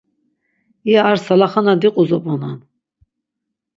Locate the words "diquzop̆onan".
1.81-2.59